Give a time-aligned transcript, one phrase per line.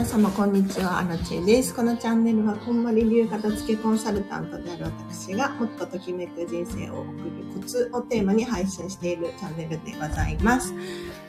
[0.00, 1.74] 皆様こんにちは、アラチェです。
[1.74, 10.72] このチャンネルは、こんまり流片付けコンサルタントである私が、もっとときめく人生を送るコツをテーマに配信しているチャンネルでございます。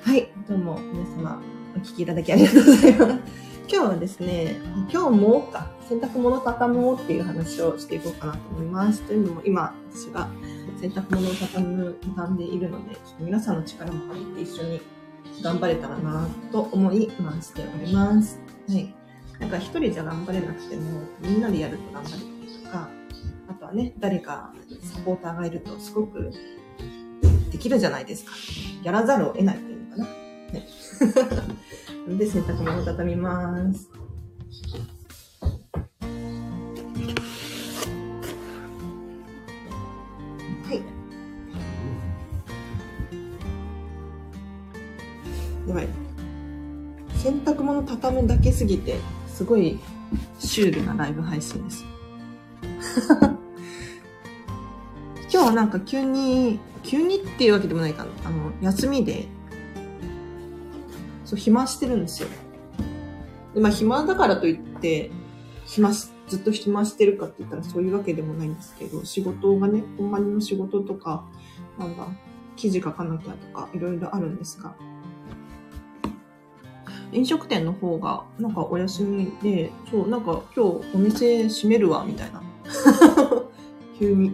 [0.04, 1.42] はい、どうも皆様
[1.75, 3.11] お聞きいただきありがとうございます。
[3.68, 4.55] 今日はですね、
[4.89, 9.01] 今日もか、洗濯物畳もうっていう話をしていこうかなと思います。
[9.01, 10.29] というのも、今、私が
[10.79, 14.82] 洗濯物を畳む、畳んでいるので、ちょっと皆さんの力も借りて一緒に
[15.42, 18.39] 頑張れたらなと思い回しております。
[18.70, 18.93] はい。
[19.39, 20.82] なんか一人じゃ頑張れなくても、
[21.21, 22.89] みんなでやると頑張れたりとか、
[23.50, 24.54] あとはね、誰か
[24.84, 26.32] サポーターがいるとすごく
[27.52, 28.32] できるじゃないですか。
[28.84, 30.06] やらざるを得ないっていうのかな。
[30.06, 30.68] ね。
[32.08, 33.90] な ので洗濯物を畳みます。
[47.22, 48.95] 洗濯物畳むだけすぎて、
[49.27, 49.80] すごい
[50.39, 51.86] シュールなライブ配信です。
[55.31, 58.09] 今日はなんか急に、急にっていうわけでもないかな。
[58.25, 59.27] あの、休みで、
[61.23, 62.30] そう、暇してるんですよ。
[63.53, 65.11] で、まあ暇だからといって、
[65.66, 71.23] 暇し、ずっと暇してるかって言ったらそういうわけでもないんですけど、仕事がね、ほんまにの仕事とか、
[71.77, 72.08] なんだ、
[72.55, 74.73] 記事書かなきゃとか、いろいろあるんですが、
[77.12, 82.42] 飲食店の方が、なんかお休みで、そう、なんか今日お店閉めるわ、みたいな。
[84.00, 84.31] 急に、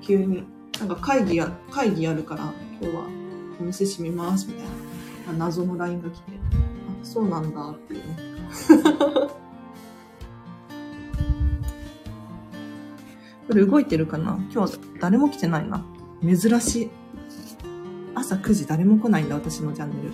[0.00, 0.44] 急に。
[0.78, 3.02] なんか会議や、会議やるから、今日は
[3.60, 4.64] お店閉めます、みたい
[5.36, 5.44] な。
[5.46, 8.16] 謎の LINE が来て、あ、そうなんだ、っていうね。
[13.48, 14.38] これ動いてるかな？
[14.52, 15.84] 今日誰も来てないな。
[16.22, 16.90] 珍しい。
[18.14, 20.12] 朝9時誰も来ないんだ、私のチャンネル。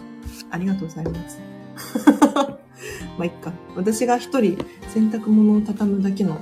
[0.50, 1.57] ありがとうございます。
[3.19, 3.53] まあ、いっか。
[3.76, 6.41] 私が一人洗濯物を畳むだけの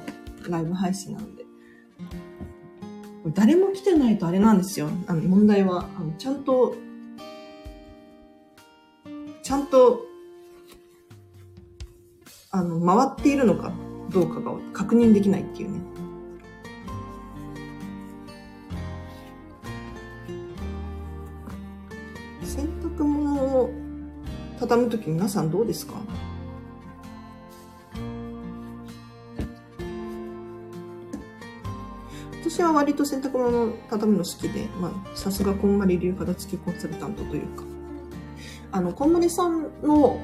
[0.48, 1.44] ライブ配信なので。
[3.34, 4.88] 誰も来てないとあれなんですよ。
[5.06, 6.76] あの、問題は、あの、ちゃんと、
[9.42, 10.02] ちゃんと、
[12.50, 13.72] あの、回っているのか
[14.10, 15.80] どうかが確認できないっていうね。
[24.66, 25.94] 畳むとき皆さんどうですか？
[32.42, 37.64] 私は割と洗濯物を畳むの好きで、まあ、さすがこんまり流片付きコンサルタントというか、
[38.72, 40.20] あの、こんまりさんの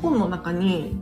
[0.00, 0.96] 本の中に、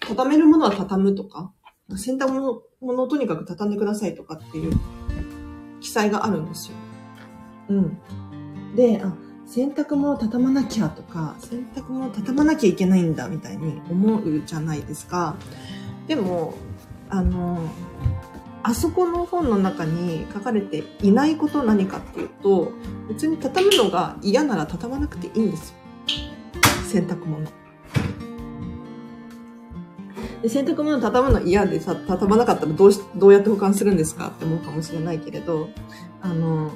[0.00, 1.52] 畳めるものは畳むとか、
[1.96, 4.72] 洗濯物物をとにかく畳んでくださいとかっていう
[5.80, 6.76] 記載があるんですよ。
[7.70, 7.98] うん。
[8.76, 9.16] で、あ、
[9.46, 15.36] 洗濯物畳まなきゃとか、洗濯物畳まなきゃいけないんだみたいに思うじゃないですか。
[16.06, 16.54] でも、
[17.10, 17.60] あの、
[18.62, 22.72] あそこの本の中に書かれていないこと何かっていうと、
[23.08, 25.76] 別に畳むのが嫌なら畳まなくていいんですよ。
[26.90, 27.46] 洗濯物。
[30.40, 35.68] で洗濯物畳むの嫌でさ、畳まなかったらどうし、どうやって保管するんですかって思うかもしれないけれど、
[36.22, 36.72] あの、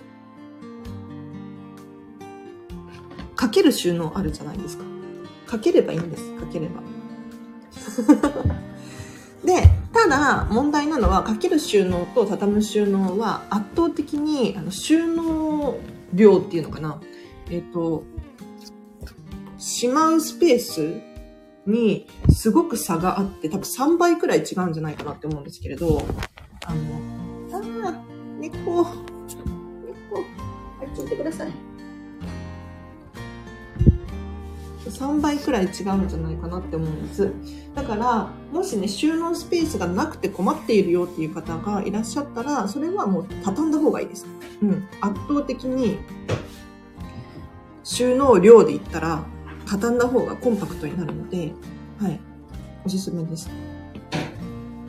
[3.49, 4.85] かける収納あるじゃないですか。
[5.47, 6.35] かければいいんです。
[6.35, 6.83] かければ。
[9.43, 15.79] で、ただ問題なのは、かける収納と畳む収納は圧倒的にあの収納
[16.13, 17.01] 量っていうのかな。
[17.49, 18.05] えっ、と、
[19.57, 21.01] しまうスペース
[21.67, 26.03] にすごく差があって、多分3倍くらい違うんじゃないかなって思うんですけれど、
[26.67, 26.81] あの、
[27.55, 27.95] ああ、
[28.39, 28.91] 猫、猫、あ
[30.85, 31.68] っち行ってください。
[34.91, 37.33] 3倍くらい違うんじゃないかなって思うんです。
[37.75, 44.27] だから、もしね、収納スペースがなくて困っているよっていう方がいらっしゃったら、それはもう畳んだ方がいいです。
[44.63, 44.89] うん。
[45.01, 45.99] 圧倒的に
[47.85, 49.25] 収納量で言ったら、
[49.67, 51.53] 畳んだ方がコンパクトになるので、
[52.01, 52.21] はい。
[52.85, 53.51] おすすめです。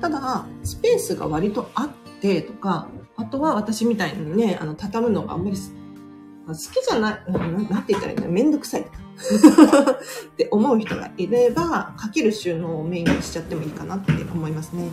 [0.02, 1.90] ただ、スペースが割とあっ
[2.22, 2.88] てとか、
[3.18, 6.58] あとは私みたいにね、あの、畳むのがあんまり好き
[6.88, 8.86] じゃない、ななんて言ったらいいんだめんどくさい。
[10.32, 14.90] って思う人がいれば、かける収納をメインにしちゃってもいいかなって思いますね。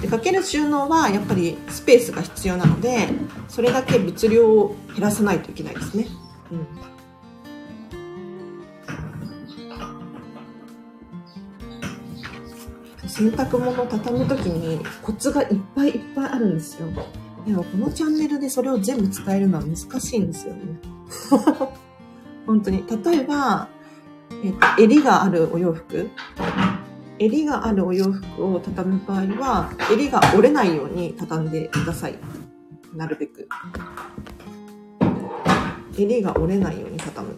[0.00, 3.08] でかける収納はやっぱりスペースが必要なので、
[3.48, 6.06] それだけ物量を減らさないといけないですね。
[6.50, 6.66] うん。
[13.06, 16.88] 洗濯物を畳むときにコツがいっぱいいっぱいあるんですよ。
[17.46, 20.60] でもこのチャンネルでそれを全部伝えるのは難しいんですよね。
[22.50, 22.84] 本当に。
[23.04, 23.68] 例えば、
[24.42, 26.10] えっと、襟があるお洋服
[27.20, 32.18] 襟があるお洋服を畳む場合は、襟が折れないように畳んでください。
[32.92, 33.48] なるべく。
[35.96, 37.36] 襟が折れないように畳む。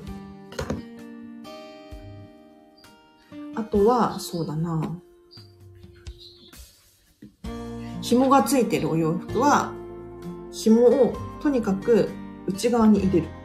[3.54, 4.98] あとは、そうだな。
[8.00, 9.72] 紐がついてるお洋服は、
[10.50, 11.12] 紐を
[11.42, 12.08] とにかく
[12.46, 13.41] 内側に入れる。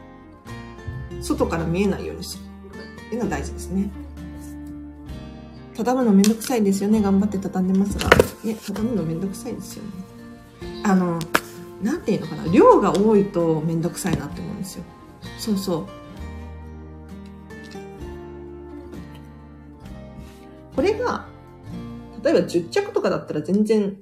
[1.20, 2.44] 外から見えないようにする。
[3.06, 3.90] っていうのが大事ですね。
[5.76, 7.00] 畳むのめんどくさいですよね。
[7.00, 8.10] 頑張って畳んでますが。
[8.44, 9.90] ね、畳むのめんどくさいですよね。
[10.84, 11.18] あの、
[11.82, 12.52] なんていうのかな。
[12.52, 14.84] 量が多いとめんどくさいなって思うんですよ。
[15.38, 15.86] そうそう。
[20.74, 21.26] これが、
[22.22, 23.96] 例えば10着とかだったら全然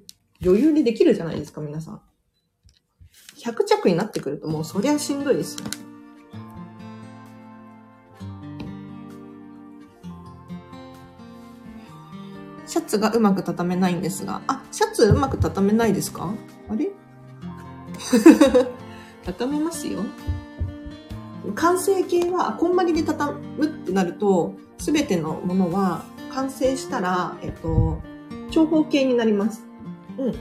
[0.44, 2.00] 余裕でできるじゃないですか、皆さん。
[3.38, 5.64] 100着になってくるともうそりゃしんどいですよ。
[12.76, 16.34] シャツがうまく畳めないんですが、あ、シャツうまく畳めないですか？
[16.68, 16.90] あれ？
[19.24, 20.00] 畳めますよ。
[21.54, 27.96] 完成形は、こんまりで畳むってなると、すべてのものは完成したら、えっと、
[28.50, 29.64] 長方形になります。
[30.18, 30.34] うん。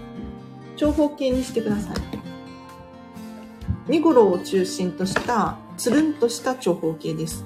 [0.75, 1.95] 長方形にしてください。
[3.87, 7.45] 身ごろを中心とした、つるんとした長方形です。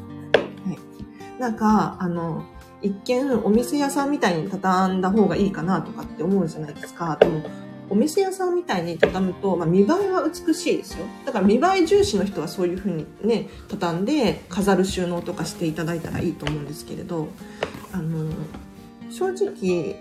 [0.66, 1.40] はい。
[1.40, 2.44] なんか、あの、
[2.82, 7.18] 一見お店屋さんみたいに畳んだ方がいいかなとかって思うじゃないですか。
[7.20, 7.44] でも、
[7.90, 11.06] お店屋さんみたいに畳むと、まあ、見栄えは美しいですよ。
[11.26, 17.28] だから見栄え重視の人はそういう風にね、畳んで飾る収納とかしていただいたらいいと思うんですけれど、
[17.92, 18.32] あの、
[19.10, 19.96] 正直、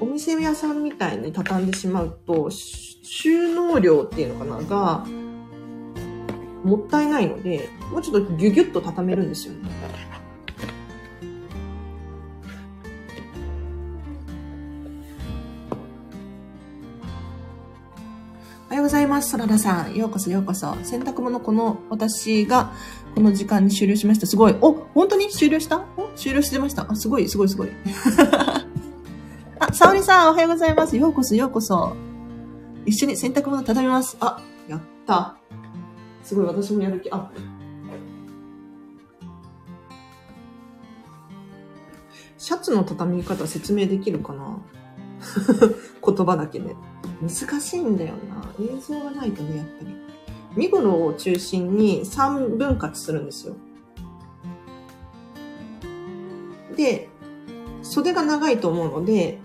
[0.00, 5.06] お店屋さんみたいに畳んでしまうと、収納量っていうのかなが、
[6.64, 9.68] もったいないので、もうちょっとギュギュッと畳めるんですよね。
[18.82, 19.30] ようございます。
[19.30, 19.94] ソララさん。
[19.94, 20.74] ようこそようこそ。
[20.82, 22.72] 洗濯物この私が
[23.14, 24.26] この時間に終了しました。
[24.26, 24.56] すごい。
[24.60, 25.84] お、本当に終了した？
[25.96, 26.10] お？
[26.16, 26.84] 終了してました？
[26.90, 27.68] あ、すごい、すごい、すごい。
[29.60, 30.96] あ、沙織さん、おはようございます。
[30.96, 31.94] ようこそようこそ。
[32.84, 34.16] 一緒に洗濯物畳みます。
[34.18, 35.36] あ、やった。
[36.24, 37.08] すごい、私もやる気。
[37.12, 37.30] あ、
[42.36, 44.58] シャツの畳み方説明できるかな？
[46.04, 46.74] 言葉だけで。
[47.22, 48.52] 難しいんだよな。
[48.60, 49.94] 映像がないとね、やっぱり。
[50.56, 53.54] 身ごろを中心に3分割するんですよ。
[56.76, 57.08] で、
[57.82, 59.38] 袖が長いと思うので、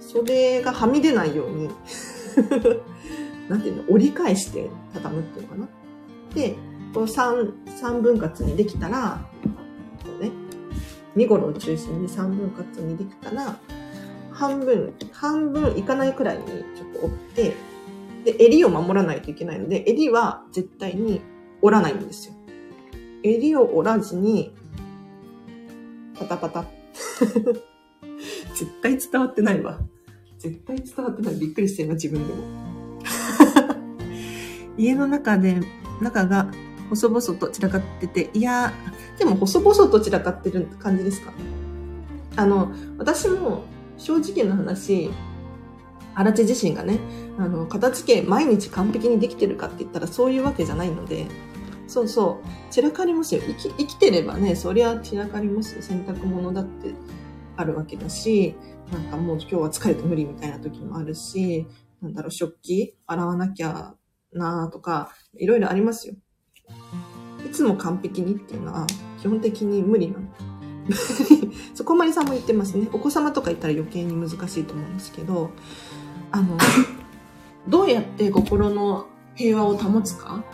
[0.00, 1.68] 袖がはみ出ないように
[3.48, 5.68] なんていうの、折り返して畳むっていうのかな。
[6.34, 6.56] で、
[6.92, 9.20] この3、3分割にできたら、
[10.04, 10.32] こうね、
[11.14, 13.58] 身ごろを中心に3分割にできたら、
[14.34, 17.54] 半分、半分いかないくらいにちょっと折って、
[18.24, 21.22] で、襟を守らないといけないので、襟は絶対に
[21.62, 22.34] 折らないんですよ。
[23.22, 24.52] 襟を折らずに、
[26.18, 26.64] パタパタ。
[28.54, 29.78] 絶対伝わってないわ。
[30.38, 31.36] 絶対伝わってない。
[31.36, 32.42] びっくりしてるな、自分でも。
[34.76, 35.60] 家の中で、
[36.00, 36.50] 中が
[36.90, 38.72] 細々と散らかってて、いや
[39.18, 41.32] でも細々と散らかってる感じですか
[42.36, 43.64] あの、私も
[43.96, 45.10] 正直な話、
[46.14, 46.98] 荒地自身がね、
[47.38, 51.26] あの、片付け毎日完璧にできてるかって言ったらそういうわけじゃないので、
[51.86, 53.42] そうそう、散らかりますよ。
[53.46, 55.82] 生き生きてればね、そりゃ散らかりますよ。
[55.82, 56.94] 洗濯物だって
[57.56, 58.54] あるわけだし、
[58.92, 61.66] なんかもう今日は疲れて無理みたいな時もあるし、
[62.00, 63.94] なんだろう、食器洗わなきゃ
[64.32, 66.14] なとか、いろいろありますよ。
[67.46, 68.86] いつも完璧にっていうのは
[69.20, 70.24] 基本的に無理なの。
[71.74, 72.88] そこまりさんも言ってますね。
[72.92, 75.50] お子様とか言ったら余計に難しいと思うんですけど、
[76.30, 76.58] あの、
[77.68, 80.44] どうやって心の平和を保つか？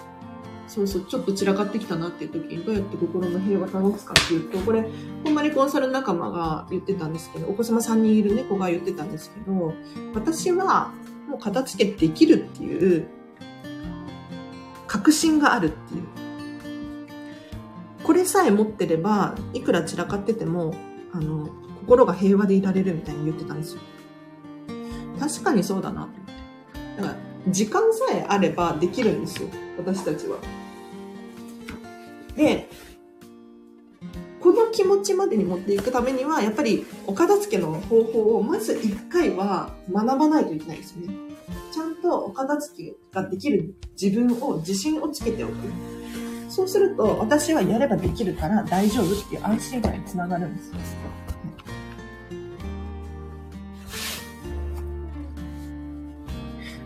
[0.69, 4.89] そうそう、ちょっと散らかってきたなっていう時にどうやって心の平和を保つかっていうと、これ、
[5.25, 9.75] ほんまにコンサル仲間が言ってたんですけど、お子様3人いる猫が言ってたんですけど、
[10.15, 10.93] 私は
[11.29, 13.09] もう片付けできるっていう
[14.87, 16.03] 確信があるっていう。
[18.03, 20.75] これさえ持ってれば、いくら散らかってても、
[21.13, 21.49] あの、
[21.81, 23.81] 心が平和でいられるみたいに言ってたんですよ。
[25.19, 27.03] 確かにそうだなって。
[27.03, 27.17] だから、
[27.49, 29.49] 時間さえあればできるんですよ。
[29.79, 30.39] 私たちは。
[32.37, 32.69] で、
[34.41, 41.09] この気持ちまでに持っていくためには、やっぱりお片付けの方法をまず一回は学ばないといけないですね。
[41.73, 45.53] ちゃんとお片付けができる自分を自信をつけておく。
[46.61, 50.75] そうすると、私はやればできるから大丈夫っていう安心感につながるんですよ。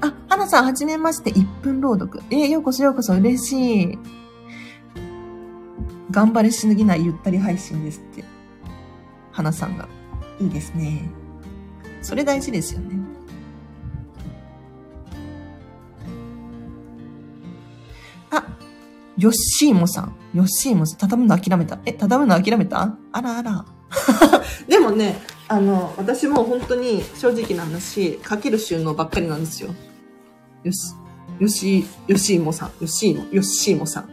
[0.01, 2.23] あ、花さん、はじめまして、1分朗読。
[2.31, 3.99] え、ようこそようこそ、嬉しい。
[6.13, 8.23] 頑張りしすぎないゆったり配信ですって。
[9.33, 9.89] 花さんが。
[10.41, 11.11] いいですね。
[12.01, 13.04] それ大事ですよね。
[19.17, 20.17] ヨッシーモさん。
[20.35, 20.99] ヨッシーモさん。
[20.99, 21.79] 畳むの諦めた。
[21.87, 22.97] え、畳むの諦めた？
[23.13, 23.65] あらあら。
[24.69, 29.71] でもね、あの、私も本当に正直な話、かける収納ばっかりなんですよ。
[30.65, 30.95] よし、
[31.39, 34.09] よし、よしいもさん、よしいも、よしいもさん。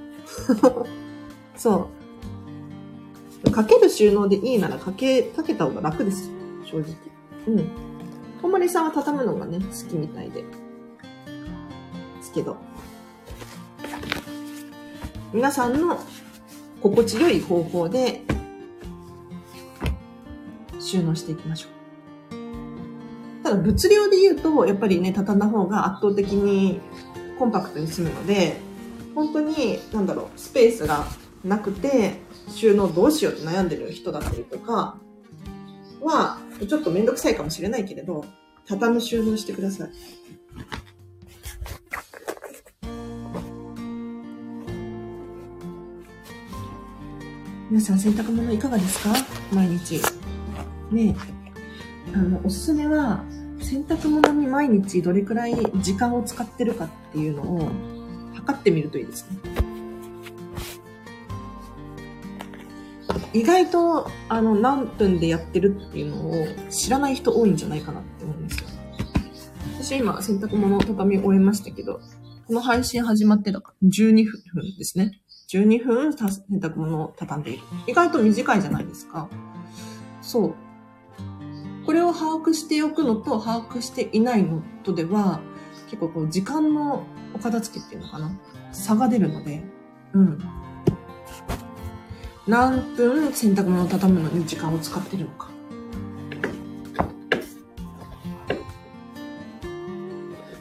[1.57, 1.89] そ
[3.45, 3.51] う。
[3.51, 6.29] かける収納でいいならかけ、かけた方が楽です。
[6.63, 6.95] 正直。
[7.47, 7.65] うん。
[8.41, 10.41] ともりさんは畳むのがね、好きみたいで。
[10.41, 10.47] で
[12.21, 12.57] すけど。
[15.33, 15.99] 皆さんの
[16.81, 18.21] 心地よい方法で
[20.79, 23.43] 収納していきましょう。
[23.43, 26.79] ただ物量で言うと、やっぱりね、畳んだ方が圧倒的に
[27.39, 28.57] コンパクトに済むので、
[29.15, 31.05] 本当に、なんだろう、スペースが
[31.45, 32.15] なくて、
[32.49, 34.97] 収納どうしようって悩んでる人だったりとか
[36.01, 38.25] は、ちょっとめんどくさいかもしれないけれど、
[38.67, 39.89] 畳む収納してください。
[47.71, 49.15] 皆さん洗濯物いかがですか？
[49.53, 50.01] 毎日。
[50.91, 51.15] ね
[52.13, 53.23] あの、おすすめは、
[53.61, 57.71] 洗濯物に毎日どれくらい時間を使ってるかっていうのを
[58.33, 59.37] 測ってみるといいですね。
[63.33, 66.33] 意外と、あの、何分でやってるっていうのを
[66.69, 68.67] 知らない人多いんじゃないかなって思うんですよ。
[69.81, 72.01] 私今、洗濯物を畳み終えましたけど、
[72.47, 75.21] この配信始まってだから12分ですね。
[75.51, 76.29] 12分洗
[76.59, 77.63] 濯物を畳んでいる。
[77.85, 79.27] 意外と短いじゃないですか。
[80.21, 80.55] そう。
[81.85, 85.41] これを把握しておくのと把握していないのとでは、
[85.89, 87.03] 結構こう時間の
[87.35, 88.31] お片付けっていうのかな
[88.71, 89.61] 差が出るので、
[90.13, 90.39] うん。
[92.47, 95.49] 何分洗濯物を畳むのに時間を使ってるのか。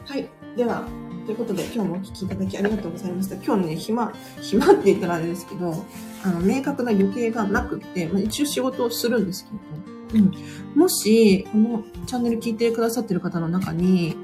[0.05, 0.29] はい。
[0.57, 0.85] では、
[1.31, 3.35] ということで、今日もお聞きいただきありがとうございました。
[3.35, 4.11] 今日ね、暇、
[4.41, 5.85] 暇って言ったらあれですけど、
[6.25, 9.47] あの、明確な余計がなくって、まあ、一応仕事をするんです
[10.11, 10.77] けど、うん。
[10.77, 14.17] もし、このチャンネル聞いてくださってる方の中に、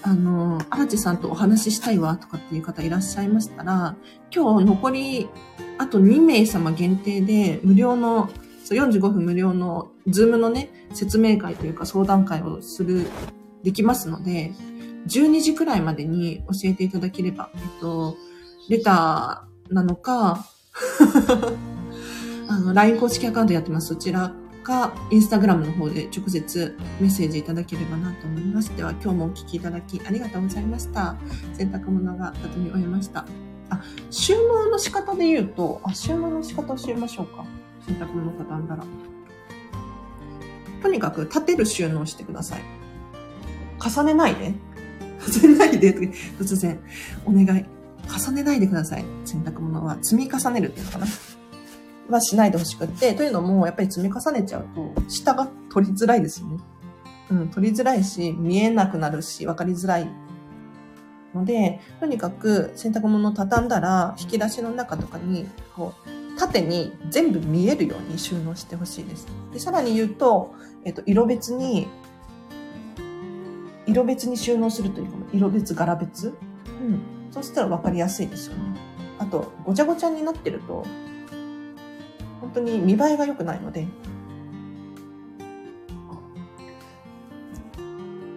[0.00, 3.94] あの、荒地さんとお話ししたいわとかっていう方いらっしゃいましたら、
[4.34, 5.28] 今日残り、
[5.76, 8.30] あと2名様限定で、無料の、
[8.64, 13.06] そう45分無料の、ズームのね、説明会というか相談会をする、
[13.62, 14.52] できますので、
[15.06, 18.16] 12時くらいまでに教えていただければ、えっと、
[18.68, 20.46] レターなのか、
[22.48, 23.88] あの、LINE 公式アカウントやってます。
[23.88, 24.32] そちら
[24.62, 28.74] か、インスタグラムの方で直接メッセージいただければなと思います。
[28.76, 31.16] では、今日もお聞きいただきありがとうございました。
[31.52, 33.26] 洗濯物が畳み終えました。
[33.70, 33.80] あ、
[34.10, 37.44] 収納の仕方で言うと、あ、収納の仕方教えましょうか。
[37.86, 38.84] 洗濯物畳んだら。
[40.82, 42.62] とにかく立てる収納してください。
[43.80, 44.54] 重ねないで。
[45.30, 45.94] 重ねないで、
[46.38, 46.80] 突然、
[47.24, 47.64] お願い。
[48.06, 49.04] 重ねないでください。
[49.24, 51.06] 洗濯物は積み重ねるっていうのかな。
[52.10, 56.58] はしないでほしくって、というのも、やっぱり積み重ねちゃうと、下が取りづらいですよね。
[57.30, 60.08] うん、取りづらいし、見えなくなるし、わかりづらい
[61.34, 69.26] ので、とにかく洗濯物を畳んだら、引き出しの中とかに、こう、縦に全部見えるように収納してほしいです。
[69.52, 70.54] で、さらに言うと、
[70.84, 71.88] えっと、色別に、
[73.94, 76.34] 色別に収納するというか、色別、柄別。
[76.66, 77.30] うん。
[77.30, 78.62] そうしたら分かりやすいですよね。
[79.20, 80.84] あと、ごちゃごちゃになってると、
[82.40, 83.86] 本当に見栄えが良くないので、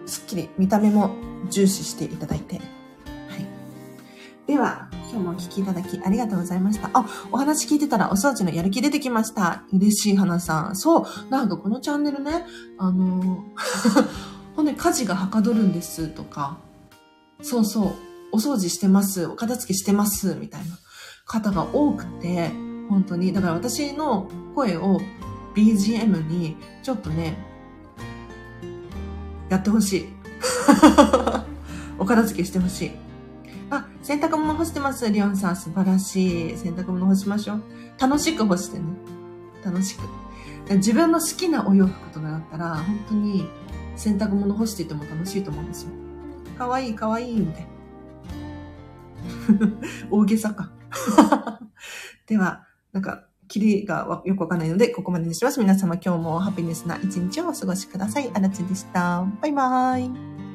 [0.06, 1.10] すっきり見た目も
[1.50, 2.58] 重視していただいて。
[2.58, 2.64] はい。
[4.46, 6.88] では、今日もお聴きいただきありがとうございました。
[6.92, 9.64] あ、お話聞いてたらお掃除のやる気出てきました。
[9.72, 10.76] 嬉しい花さん。
[10.76, 11.30] そう。
[11.30, 12.46] なんかこのチャンネルね、
[12.78, 16.58] あのー、 ほんで家事がはかどるんですとか、
[17.42, 17.92] そうそう、
[18.32, 20.76] お掃除してます、お片付けしてます、みたいな
[21.26, 22.48] 方が多くて、
[22.88, 23.32] 本当に。
[23.32, 24.98] だから私の声を
[25.54, 27.38] BGM にちょっとね、
[29.48, 30.06] やってほしい。
[31.96, 32.90] お片付けしてほしい。
[33.70, 35.56] あ、洗濯物干してます、リオンさん。
[35.56, 36.58] 素晴らしい。
[36.58, 37.62] 洗濯物干しましょう。
[37.96, 38.86] 楽しく干してね。
[39.64, 40.00] 楽しく。
[40.74, 43.46] 自分の好きなお洋服とかだったら、本当に
[43.98, 45.90] 洗濯物干してても楽しいと思うんですよ。
[46.56, 47.68] かわいいかわいいみたいな。
[50.10, 50.70] 大げさか。
[52.26, 55.58] では、なんか、キリがよくわかんないので、ここまでにします。
[55.58, 58.30] 皆様今日もハピネスな一日をお過ごしください。
[58.34, 59.26] あらちでした。
[59.40, 60.47] バイバーイ。